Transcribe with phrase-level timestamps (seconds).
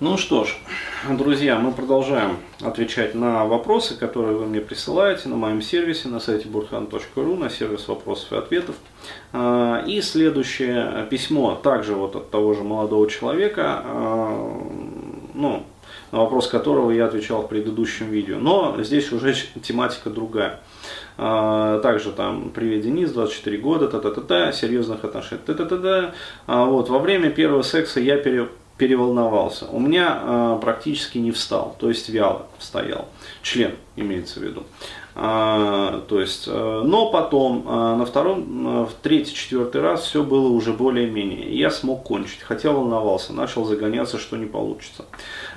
[0.00, 0.56] Ну что ж,
[1.10, 6.46] друзья, мы продолжаем отвечать на вопросы, которые вы мне присылаете на моем сервисе на сайте
[6.46, 8.76] burhan.ru, на сервис вопросов и ответов.
[9.32, 14.62] А, и следующее письмо, также вот от того же молодого человека, а,
[15.34, 15.64] ну,
[16.12, 18.38] на вопрос которого я отвечал в предыдущем видео.
[18.38, 19.34] Но здесь уже
[19.64, 20.60] тематика другая.
[21.16, 26.14] А, также там «Привет, Денис, 24 года, та-та-та-та, серьезных отношений, та-та-та-та».
[26.46, 28.46] Вот, во время первого секса я пере
[28.78, 29.66] переволновался.
[29.66, 33.08] У меня э, практически не встал, то есть вяло стоял.
[33.42, 34.62] Член имеется в виду.
[35.20, 40.22] А, то есть, э, но потом э, на втором, э, в третий, четвертый раз все
[40.22, 41.58] было уже более-менее.
[41.58, 45.06] Я смог кончить, хотя волновался, начал загоняться, что не получится.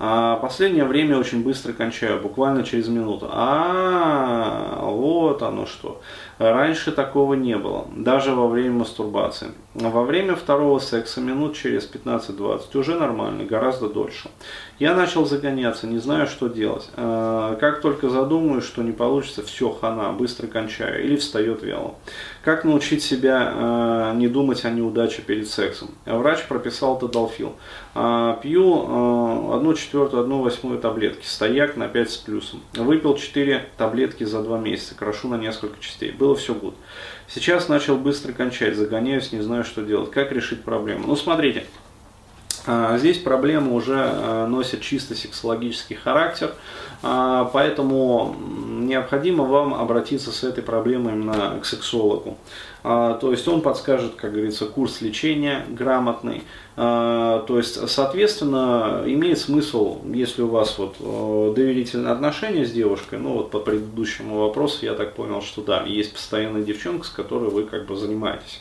[0.00, 3.28] А последнее время очень быстро кончаю, буквально через минуту.
[3.30, 6.00] А, вот оно что.
[6.38, 9.52] Раньше такого не было, даже во время мастурбации.
[9.74, 14.30] Во время второго секса минут через 15-20 уже нормально, гораздо дольше.
[14.78, 16.88] Я начал загоняться, не знаю, что делать.
[16.96, 21.04] А, как только задумаю, что не получится, все, хана, быстро кончаю.
[21.04, 21.94] Или встает вяло.
[22.42, 25.90] Как научить себя а, не думать о неудаче перед сексом?
[26.06, 27.54] Врач прописал тадалфил.
[27.94, 31.26] А, пью одну четвертую, одну восьмую таблетки.
[31.26, 32.62] Стояк на 5 с плюсом.
[32.72, 34.94] Выпил 4 таблетки за 2 месяца.
[34.94, 36.10] Крошу на несколько частей.
[36.10, 36.74] Было все гуд.
[37.28, 38.76] Сейчас начал быстро кончать.
[38.76, 40.10] Загоняюсь, не знаю, что делать.
[40.10, 41.06] Как решить проблему?
[41.06, 41.64] Ну, смотрите.
[42.66, 46.54] А, здесь проблема уже а, носит чисто сексологический характер,
[47.02, 48.34] а, поэтому
[48.86, 52.36] необходимо вам обратиться с этой проблемой именно к сексологу.
[52.82, 56.42] То есть он подскажет, как говорится, курс лечения грамотный,
[56.76, 63.20] а, то есть, соответственно, имеет смысл, если у вас вот э, доверительные отношения с девушкой,
[63.20, 67.48] ну вот по предыдущему вопросу я так понял, что да, есть постоянная девчонка, с которой
[67.48, 68.60] вы как бы занимаетесь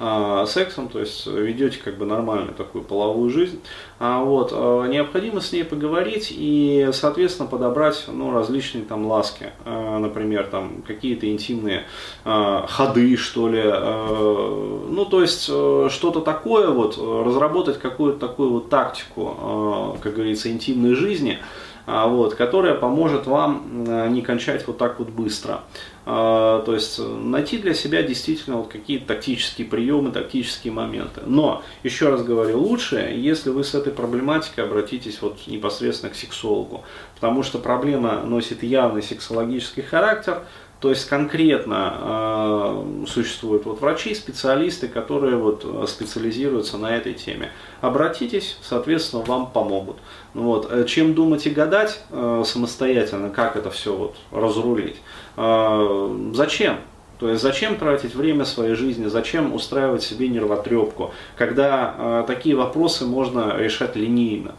[0.00, 3.60] а, сексом, то есть ведете как бы нормальную такую половую жизнь,
[4.00, 10.46] а вот э, необходимо с ней поговорить и, соответственно, подобрать ну, различные там ласки, например,
[10.46, 11.84] там какие-то интимные
[12.24, 20.02] ходы, что ли, ну то есть что-то такое вот разработать какую-то такую вот тактику, э,
[20.02, 25.08] как говорится, интимной жизни, э, вот, которая поможет вам э, не кончать вот так вот
[25.08, 25.60] быстро.
[26.04, 31.20] То есть найти для себя действительно вот какие-то тактические приемы, тактические моменты.
[31.24, 36.82] Но, еще раз говорю, лучше, если вы с этой проблематикой обратитесь вот непосредственно к сексологу,
[37.14, 40.42] потому что проблема носит явный сексологический характер,
[40.82, 47.52] то есть конкретно э, существуют вот врачи, специалисты, которые вот специализируются на этой теме.
[47.80, 49.98] Обратитесь, соответственно, вам помогут.
[50.34, 50.66] Вот.
[50.72, 54.96] Э, чем думать и гадать э, самостоятельно, как это все вот разрулить?
[55.36, 56.78] Э, зачем?
[57.20, 63.06] То есть зачем тратить время своей жизни, зачем устраивать себе нервотрепку, когда э, такие вопросы
[63.06, 64.56] можно решать линейно.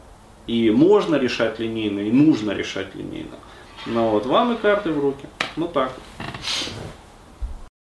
[0.47, 3.35] И можно решать линейно, и нужно решать линейно.
[3.85, 5.25] Ну вот, вам и карты в руки.
[5.55, 5.91] Ну так.